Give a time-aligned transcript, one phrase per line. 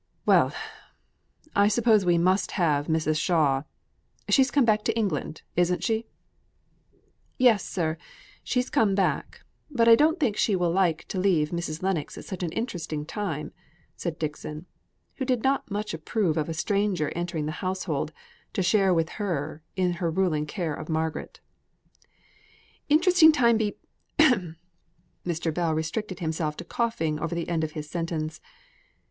[0.25, 0.51] "Well!
[1.55, 3.19] I suppose we must have Mrs.
[3.19, 3.65] Shaw;
[4.29, 6.07] she's come back to England, isn't she?"
[7.37, 7.97] "Yes, sir,
[8.43, 11.83] she's come back; but I don't think she will like to leave Mrs.
[11.83, 13.51] Lennox at such an interesting time,"
[13.95, 14.65] said Dixon,
[15.17, 18.11] who did not much approve of a stranger entering the household,
[18.53, 21.41] to share with her in her ruling care of Margaret.
[22.89, 23.75] "Interesting time be."
[24.17, 25.53] Mr.
[25.53, 28.41] Bell restricted himself by coughing over the end of his sentence.